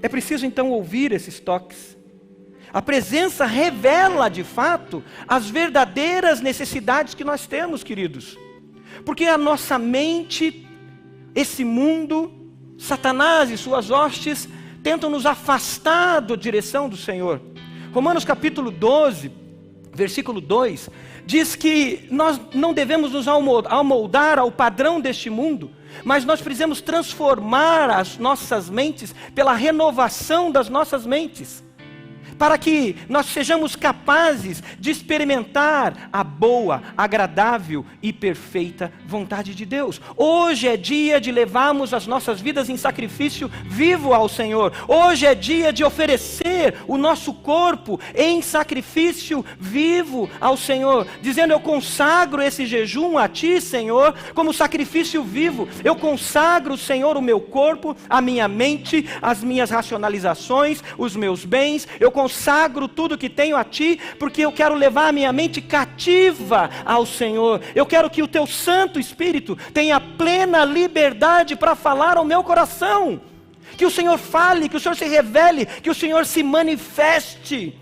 É 0.00 0.08
preciso 0.08 0.46
então 0.46 0.70
ouvir 0.70 1.10
esses 1.10 1.40
toques. 1.40 1.96
A 2.72 2.80
presença 2.80 3.46
revela 3.46 4.28
de 4.28 4.44
fato 4.44 5.02
as 5.26 5.50
verdadeiras 5.50 6.40
necessidades 6.40 7.14
que 7.14 7.24
nós 7.24 7.48
temos, 7.48 7.82
queridos. 7.82 8.38
Porque 9.04 9.24
a 9.24 9.38
nossa 9.38 9.78
mente, 9.78 10.66
esse 11.34 11.64
mundo, 11.64 12.32
Satanás 12.78 13.50
e 13.50 13.56
suas 13.56 13.90
hostes 13.90 14.48
tentam 14.82 15.10
nos 15.10 15.26
afastar 15.26 16.20
da 16.20 16.36
direção 16.36 16.88
do 16.88 16.96
Senhor. 16.96 17.40
Romanos 17.92 18.24
capítulo 18.24 18.70
12, 18.70 19.32
versículo 19.92 20.40
2, 20.40 20.90
diz 21.24 21.56
que 21.56 22.06
nós 22.10 22.40
não 22.54 22.72
devemos 22.72 23.12
nos 23.12 23.26
amoldar 23.26 24.38
ao 24.38 24.52
padrão 24.52 25.00
deste 25.00 25.28
mundo, 25.28 25.70
mas 26.04 26.24
nós 26.24 26.40
precisamos 26.40 26.80
transformar 26.80 27.90
as 27.90 28.18
nossas 28.18 28.70
mentes 28.70 29.14
pela 29.34 29.54
renovação 29.54 30.50
das 30.50 30.68
nossas 30.68 31.06
mentes 31.06 31.65
para 32.38 32.58
que 32.58 32.96
nós 33.08 33.26
sejamos 33.26 33.74
capazes 33.74 34.62
de 34.78 34.90
experimentar 34.90 36.08
a 36.12 36.22
boa, 36.22 36.82
agradável 36.96 37.84
e 38.02 38.12
perfeita 38.12 38.92
vontade 39.06 39.54
de 39.54 39.64
Deus. 39.64 40.00
Hoje 40.16 40.68
é 40.68 40.76
dia 40.76 41.20
de 41.20 41.32
levarmos 41.32 41.94
as 41.94 42.06
nossas 42.06 42.40
vidas 42.40 42.68
em 42.68 42.76
sacrifício 42.76 43.50
vivo 43.64 44.12
ao 44.12 44.28
Senhor. 44.28 44.72
Hoje 44.86 45.26
é 45.26 45.34
dia 45.34 45.72
de 45.72 45.84
oferecer 45.84 46.74
o 46.86 46.96
nosso 46.96 47.32
corpo 47.32 47.98
em 48.14 48.42
sacrifício 48.42 49.44
vivo 49.58 50.28
ao 50.40 50.56
Senhor, 50.56 51.06
dizendo: 51.22 51.52
Eu 51.52 51.60
consagro 51.60 52.42
esse 52.42 52.66
jejum 52.66 53.18
a 53.18 53.28
Ti, 53.28 53.60
Senhor, 53.60 54.14
como 54.34 54.52
sacrifício 54.52 55.22
vivo. 55.22 55.68
Eu 55.84 55.96
consagro, 55.96 56.76
Senhor, 56.76 57.16
o 57.16 57.22
meu 57.22 57.40
corpo, 57.40 57.96
a 58.08 58.20
minha 58.20 58.48
mente, 58.48 59.08
as 59.22 59.42
minhas 59.42 59.70
racionalizações, 59.70 60.82
os 60.98 61.16
meus 61.16 61.44
bens. 61.44 61.86
Eu 61.98 62.10
consagro 62.10 62.25
consagro 62.26 62.88
tudo 62.88 63.16
que 63.16 63.30
tenho 63.30 63.56
a 63.56 63.62
Ti, 63.62 64.00
porque 64.18 64.42
eu 64.42 64.50
quero 64.50 64.74
levar 64.74 65.08
a 65.08 65.12
minha 65.12 65.32
mente 65.32 65.60
cativa 65.60 66.68
ao 66.84 67.06
Senhor. 67.06 67.60
Eu 67.72 67.86
quero 67.86 68.10
que 68.10 68.20
o 68.20 68.26
Teu 68.26 68.48
Santo 68.48 68.98
Espírito 68.98 69.56
tenha 69.72 70.00
plena 70.00 70.64
liberdade 70.64 71.54
para 71.54 71.76
falar 71.76 72.16
ao 72.16 72.24
meu 72.24 72.42
coração. 72.42 73.20
Que 73.76 73.86
o 73.86 73.90
Senhor 73.90 74.18
fale, 74.18 74.68
que 74.68 74.76
o 74.76 74.80
Senhor 74.80 74.96
se 74.96 75.04
revele, 75.04 75.66
que 75.66 75.90
o 75.90 75.94
Senhor 75.94 76.26
se 76.26 76.42
manifeste. 76.42 77.78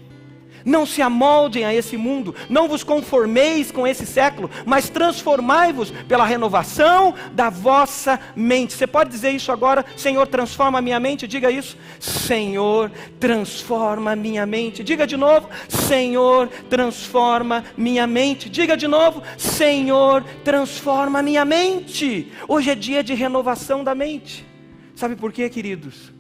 Não 0.65 0.87
se 0.87 1.03
amoldem 1.03 1.65
a 1.65 1.75
esse 1.75 1.97
mundo, 1.97 2.35
não 2.49 2.69
vos 2.69 2.83
conformeis 2.83 3.71
com 3.71 3.87
esse 3.87 4.07
século, 4.07 4.51
mas 4.65 4.89
transformai-vos 4.89 5.91
pela 6.09 6.25
renovação 6.25 7.15
da 7.33 7.51
vossa 7.51 8.19
mente. 8.35 8.73
Você 8.73 8.87
pode 8.87 9.11
dizer 9.11 9.31
isso 9.31 9.53
agora? 9.53 9.85
Senhor, 9.97 10.27
transforma 10.27 10.79
a 10.79 10.83
minha 10.83 10.99
mente. 10.99 11.29
Diga 11.29 11.51
isso. 11.51 11.77
Senhor, 12.01 12.91
transforma 13.21 14.13
a 14.13 14.17
minha 14.17 14.47
mente. 14.47 14.83
Diga 14.83 15.07
de 15.07 15.17
novo. 15.17 15.49
Senhor, 15.69 16.49
transforma 16.71 17.65
minha 17.77 18.07
mente. 18.07 18.49
Diga 18.49 18.77
de 18.77 18.89
novo. 18.89 19.23
Senhor, 19.37 20.25
transforma 20.43 21.23
minha 21.23 21.45
mente. 21.45 22.33
Hoje 22.49 22.71
é 22.71 22.75
dia 22.75 23.05
de 23.05 23.13
renovação 23.13 23.85
da 23.85 23.95
mente. 23.95 24.47
Sabe 24.95 25.17
por 25.17 25.33
quê, 25.33 25.51
queridos? 25.51 26.13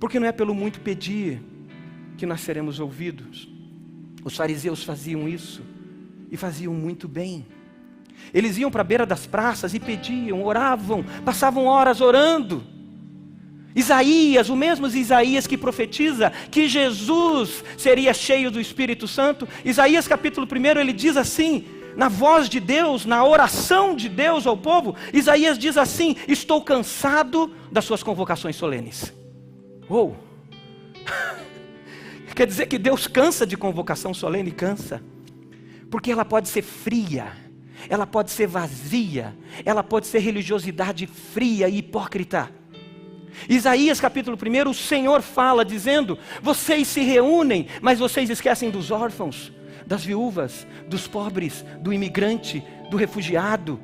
Porque 0.00 0.18
não 0.18 0.26
é 0.26 0.32
pelo 0.32 0.54
muito 0.54 0.80
pedir 0.80 1.42
que 2.16 2.26
nós 2.26 2.40
seremos 2.40 2.80
ouvidos. 2.80 3.48
Os 4.24 4.36
fariseus 4.36 4.82
faziam 4.82 5.28
isso 5.28 5.62
e 6.30 6.36
faziam 6.36 6.72
muito 6.72 7.06
bem. 7.06 7.46
Eles 8.32 8.56
iam 8.56 8.70
para 8.70 8.80
a 8.80 8.84
beira 8.84 9.04
das 9.04 9.26
praças 9.26 9.74
e 9.74 9.80
pediam, 9.80 10.42
oravam, 10.44 11.04
passavam 11.24 11.66
horas 11.66 12.00
orando. 12.00 12.62
Isaías, 13.76 14.48
o 14.48 14.56
mesmo 14.56 14.86
Isaías 14.86 15.46
que 15.46 15.58
profetiza 15.58 16.30
que 16.50 16.68
Jesus 16.68 17.64
seria 17.76 18.14
cheio 18.14 18.50
do 18.50 18.60
Espírito 18.60 19.08
Santo, 19.08 19.48
Isaías 19.64 20.06
capítulo 20.06 20.46
1, 20.46 20.80
ele 20.80 20.92
diz 20.92 21.16
assim, 21.16 21.64
na 21.96 22.08
voz 22.08 22.48
de 22.48 22.60
Deus, 22.60 23.04
na 23.04 23.24
oração 23.24 23.94
de 23.94 24.08
Deus 24.08 24.46
ao 24.46 24.56
povo, 24.56 24.96
Isaías 25.12 25.58
diz 25.58 25.76
assim: 25.76 26.16
Estou 26.26 26.60
cansado 26.60 27.52
das 27.70 27.84
suas 27.84 28.02
convocações 28.02 28.56
solenes. 28.56 29.12
Ou, 29.88 30.16
oh. 30.18 30.33
Quer 32.34 32.46
dizer 32.46 32.66
que 32.66 32.78
Deus 32.78 33.06
cansa 33.06 33.46
de 33.46 33.56
convocação 33.56 34.12
solene? 34.12 34.50
Cansa. 34.50 35.00
Porque 35.90 36.10
ela 36.10 36.24
pode 36.24 36.48
ser 36.48 36.62
fria, 36.62 37.32
ela 37.88 38.06
pode 38.06 38.30
ser 38.30 38.48
vazia, 38.48 39.36
ela 39.64 39.82
pode 39.82 40.06
ser 40.08 40.18
religiosidade 40.18 41.06
fria 41.06 41.68
e 41.68 41.78
hipócrita. 41.78 42.50
Isaías 43.48 44.00
capítulo 44.00 44.36
1, 44.36 44.68
o 44.68 44.74
Senhor 44.74 45.22
fala 45.22 45.64
dizendo: 45.64 46.18
Vocês 46.42 46.88
se 46.88 47.02
reúnem, 47.02 47.68
mas 47.80 47.98
vocês 47.98 48.28
esquecem 48.28 48.70
dos 48.70 48.90
órfãos, 48.90 49.52
das 49.86 50.04
viúvas, 50.04 50.66
dos 50.88 51.06
pobres, 51.06 51.64
do 51.80 51.92
imigrante, 51.92 52.64
do 52.90 52.96
refugiado, 52.96 53.80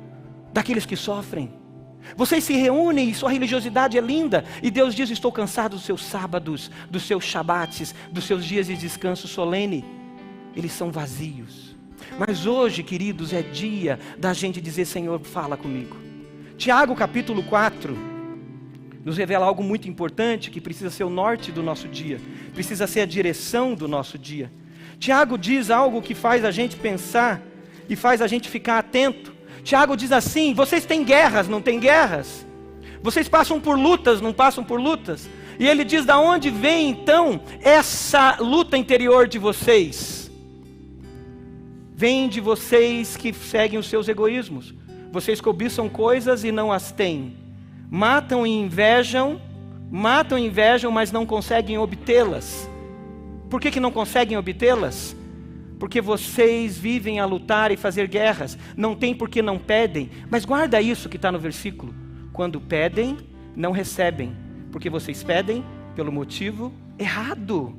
daqueles 0.51 0.85
que 0.85 0.97
sofrem. 0.97 1.60
Vocês 2.15 2.43
se 2.43 2.53
reúnem 2.53 3.09
e 3.09 3.13
sua 3.13 3.31
religiosidade 3.31 3.97
é 3.97 4.01
linda. 4.01 4.43
E 4.61 4.69
Deus 4.69 4.93
diz: 4.93 5.09
Estou 5.09 5.31
cansado 5.31 5.75
dos 5.75 5.85
seus 5.85 6.03
sábados, 6.03 6.71
dos 6.89 7.03
seus 7.03 7.23
shabates, 7.23 7.95
dos 8.11 8.25
seus 8.25 8.45
dias 8.45 8.67
de 8.67 8.75
descanso 8.75 9.27
solene. 9.27 9.85
Eles 10.55 10.71
são 10.71 10.91
vazios. 10.91 11.75
Mas 12.17 12.45
hoje, 12.45 12.83
queridos, 12.83 13.33
é 13.33 13.41
dia 13.41 13.99
da 14.17 14.33
gente 14.33 14.59
dizer: 14.59 14.85
Senhor, 14.85 15.19
fala 15.21 15.55
comigo. 15.55 15.97
Tiago 16.57 16.95
capítulo 16.95 17.43
4 17.43 18.11
nos 19.03 19.17
revela 19.17 19.45
algo 19.45 19.63
muito 19.63 19.89
importante 19.89 20.51
que 20.51 20.61
precisa 20.61 20.89
ser 20.89 21.03
o 21.03 21.09
norte 21.09 21.51
do 21.51 21.63
nosso 21.63 21.87
dia, 21.87 22.19
precisa 22.53 22.85
ser 22.85 23.01
a 23.01 23.05
direção 23.05 23.73
do 23.73 23.87
nosso 23.87 24.17
dia. 24.17 24.51
Tiago 24.99 25.37
diz 25.37 25.71
algo 25.71 26.01
que 26.01 26.13
faz 26.13 26.45
a 26.45 26.51
gente 26.51 26.75
pensar 26.75 27.41
e 27.89 27.95
faz 27.95 28.21
a 28.21 28.27
gente 28.27 28.47
ficar 28.47 28.77
atento. 28.77 29.30
Tiago 29.63 29.95
diz 29.95 30.11
assim: 30.11 30.53
vocês 30.53 30.85
têm 30.85 31.03
guerras, 31.03 31.47
não 31.47 31.61
têm 31.61 31.79
guerras? 31.79 32.45
Vocês 33.01 33.27
passam 33.27 33.59
por 33.59 33.77
lutas, 33.77 34.21
não 34.21 34.33
passam 34.33 34.63
por 34.63 34.79
lutas? 34.79 35.29
E 35.59 35.67
ele 35.67 35.83
diz: 35.83 36.05
da 36.05 36.19
onde 36.19 36.49
vem 36.49 36.89
então 36.89 37.41
essa 37.61 38.37
luta 38.39 38.77
interior 38.77 39.27
de 39.27 39.39
vocês? 39.39 40.31
Vem 41.93 42.27
de 42.27 42.41
vocês 42.41 43.15
que 43.15 43.31
seguem 43.31 43.77
os 43.77 43.87
seus 43.87 44.07
egoísmos. 44.07 44.73
Vocês 45.11 45.39
cobiçam 45.39 45.87
coisas 45.87 46.43
e 46.43 46.51
não 46.51 46.71
as 46.71 46.91
têm. 46.91 47.37
Matam 47.89 48.47
e 48.47 48.49
invejam, 48.49 49.39
matam 49.91 50.39
e 50.39 50.47
invejam, 50.47 50.91
mas 50.91 51.11
não 51.11 51.25
conseguem 51.25 51.77
obtê-las. 51.77 52.69
Por 53.49 53.59
que, 53.59 53.69
que 53.69 53.79
não 53.79 53.91
conseguem 53.91 54.37
obtê-las? 54.37 55.15
Porque 55.81 55.99
vocês 55.99 56.77
vivem 56.77 57.19
a 57.19 57.25
lutar 57.25 57.71
e 57.71 57.75
fazer 57.75 58.07
guerras, 58.07 58.55
não 58.77 58.93
tem 58.95 59.15
porque 59.15 59.41
não 59.41 59.57
pedem, 59.57 60.11
mas 60.29 60.45
guarda 60.45 60.79
isso 60.79 61.09
que 61.09 61.15
está 61.15 61.31
no 61.31 61.39
versículo: 61.39 61.91
quando 62.31 62.61
pedem, 62.61 63.17
não 63.55 63.71
recebem, 63.71 64.31
porque 64.71 64.91
vocês 64.91 65.23
pedem 65.23 65.65
pelo 65.95 66.11
motivo 66.11 66.71
errado. 66.99 67.75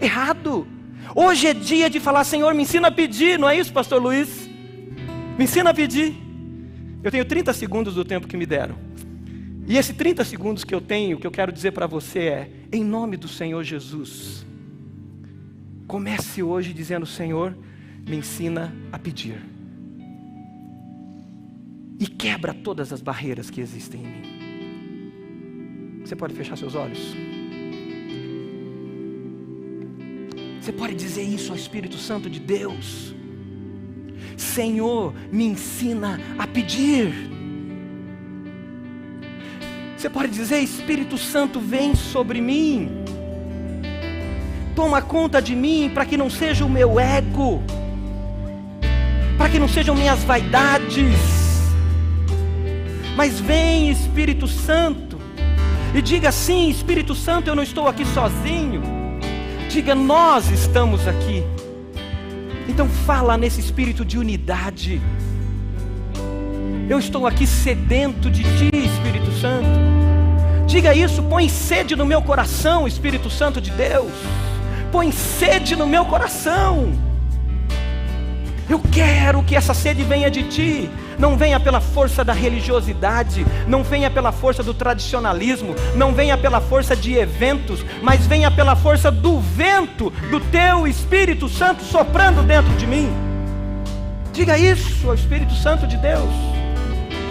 Errado. 0.00 0.66
Hoje 1.14 1.46
é 1.46 1.52
dia 1.52 1.90
de 1.90 2.00
falar, 2.00 2.24
Senhor, 2.24 2.54
me 2.54 2.62
ensina 2.62 2.88
a 2.88 2.90
pedir, 2.90 3.38
não 3.38 3.50
é 3.50 3.58
isso, 3.58 3.70
Pastor 3.70 4.00
Luiz? 4.00 4.48
Me 5.36 5.44
ensina 5.44 5.68
a 5.68 5.74
pedir. 5.74 6.16
Eu 7.04 7.10
tenho 7.10 7.26
30 7.26 7.52
segundos 7.52 7.94
do 7.94 8.02
tempo 8.02 8.26
que 8.26 8.36
me 8.38 8.46
deram. 8.46 8.76
E 9.68 9.76
esses 9.76 9.94
30 9.94 10.24
segundos 10.24 10.64
que 10.64 10.74
eu 10.74 10.80
tenho, 10.80 11.18
que 11.18 11.26
eu 11.26 11.30
quero 11.30 11.52
dizer 11.52 11.72
para 11.72 11.86
você 11.86 12.18
é: 12.20 12.50
em 12.72 12.82
nome 12.82 13.18
do 13.18 13.28
Senhor 13.28 13.62
Jesus 13.62 14.46
Comece 15.92 16.42
hoje 16.42 16.72
dizendo: 16.72 17.04
Senhor, 17.04 17.54
me 18.08 18.16
ensina 18.16 18.74
a 18.90 18.98
pedir. 18.98 19.44
E 22.00 22.06
quebra 22.06 22.54
todas 22.54 22.94
as 22.94 23.02
barreiras 23.02 23.50
que 23.50 23.60
existem 23.60 24.00
em 24.00 24.06
mim. 24.06 24.22
Você 26.02 26.16
pode 26.16 26.32
fechar 26.34 26.56
seus 26.56 26.74
olhos? 26.74 27.14
Você 30.62 30.72
pode 30.72 30.94
dizer 30.94 31.24
isso 31.24 31.52
ao 31.52 31.58
Espírito 31.58 31.98
Santo 31.98 32.30
de 32.30 32.40
Deus. 32.40 33.14
Senhor, 34.38 35.12
me 35.30 35.44
ensina 35.44 36.18
a 36.38 36.46
pedir. 36.46 37.12
Você 39.94 40.08
pode 40.08 40.32
dizer, 40.32 40.60
Espírito 40.60 41.18
Santo, 41.18 41.60
vem 41.60 41.94
sobre 41.94 42.40
mim. 42.40 43.01
Toma 44.74 45.02
conta 45.02 45.40
de 45.42 45.54
mim 45.54 45.90
para 45.92 46.06
que 46.06 46.16
não 46.16 46.30
seja 46.30 46.64
o 46.64 46.68
meu 46.68 46.98
ego, 46.98 47.62
para 49.36 49.50
que 49.50 49.58
não 49.58 49.68
sejam 49.68 49.94
minhas 49.94 50.24
vaidades. 50.24 51.18
Mas 53.14 53.38
vem 53.38 53.90
Espírito 53.90 54.48
Santo 54.48 55.18
e 55.94 56.00
diga 56.00 56.30
assim: 56.30 56.70
Espírito 56.70 57.14
Santo, 57.14 57.48
eu 57.48 57.54
não 57.54 57.62
estou 57.62 57.86
aqui 57.86 58.04
sozinho. 58.06 58.82
Diga, 59.68 59.94
nós 59.94 60.48
estamos 60.50 61.06
aqui. 61.06 61.44
Então 62.66 62.88
fala 62.88 63.36
nesse 63.36 63.60
espírito 63.60 64.06
de 64.06 64.16
unidade. 64.18 65.02
Eu 66.88 66.98
estou 66.98 67.26
aqui 67.26 67.46
sedento 67.46 68.30
de 68.30 68.42
ti, 68.42 68.70
Espírito 68.74 69.30
Santo. 69.32 69.82
Diga 70.66 70.94
isso, 70.94 71.22
põe 71.24 71.48
sede 71.48 71.94
no 71.94 72.06
meu 72.06 72.22
coração, 72.22 72.86
Espírito 72.86 73.28
Santo 73.28 73.60
de 73.60 73.70
Deus 73.70 74.10
põe 74.92 75.10
sede 75.10 75.74
no 75.74 75.86
meu 75.86 76.04
coração. 76.04 76.92
Eu 78.68 78.80
quero 78.92 79.42
que 79.42 79.56
essa 79.56 79.74
sede 79.74 80.02
venha 80.04 80.30
de 80.30 80.44
ti, 80.44 80.90
não 81.18 81.36
venha 81.36 81.58
pela 81.58 81.80
força 81.80 82.22
da 82.22 82.32
religiosidade, 82.32 83.44
não 83.66 83.82
venha 83.82 84.10
pela 84.10 84.30
força 84.30 84.62
do 84.62 84.72
tradicionalismo, 84.72 85.74
não 85.96 86.14
venha 86.14 86.38
pela 86.38 86.60
força 86.60 86.94
de 86.94 87.14
eventos, 87.14 87.84
mas 88.02 88.26
venha 88.26 88.50
pela 88.50 88.76
força 88.76 89.10
do 89.10 89.40
vento 89.40 90.10
do 90.30 90.38
teu 90.38 90.86
Espírito 90.86 91.48
Santo 91.48 91.82
soprando 91.82 92.42
dentro 92.42 92.72
de 92.76 92.86
mim. 92.86 93.10
Diga 94.32 94.56
isso 94.56 95.08
ao 95.08 95.14
Espírito 95.14 95.54
Santo 95.54 95.86
de 95.86 95.96
Deus. 95.96 96.30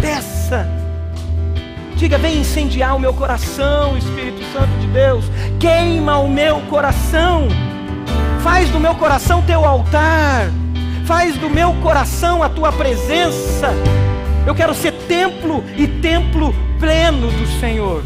Peça 0.02 0.81
Diga, 2.02 2.18
vem 2.18 2.40
incendiar 2.40 2.96
o 2.96 3.00
meu 3.00 3.14
coração, 3.14 3.96
Espírito 3.96 4.44
Santo 4.52 4.76
de 4.80 4.88
Deus. 4.88 5.24
Queima 5.60 6.18
o 6.18 6.28
meu 6.28 6.60
coração. 6.62 7.48
Faz 8.44 8.72
do 8.72 8.80
meu 8.80 8.96
coração 8.96 9.44
teu 9.44 9.64
altar. 9.64 10.50
Faz 11.06 11.38
do 11.38 11.48
meu 11.48 11.72
coração 11.76 12.42
a 12.42 12.50
tua 12.50 12.72
presença. 12.72 13.70
Eu 14.48 14.56
quero 14.56 14.74
ser 14.74 14.94
templo 15.08 15.64
e 15.78 15.86
templo 15.86 16.56
pleno 16.80 17.28
do 17.28 17.60
Senhor. 17.60 18.02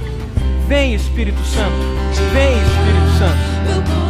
Vem, 0.67 0.93
Espírito 0.93 1.41
Santo. 1.45 1.71
Vem, 2.34 2.51
Espírito 2.51 3.17
Santo. 3.17 4.05